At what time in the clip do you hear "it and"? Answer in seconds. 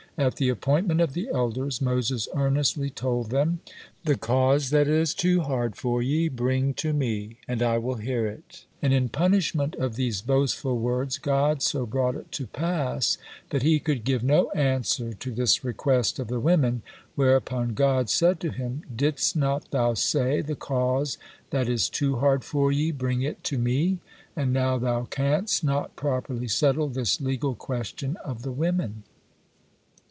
8.27-8.93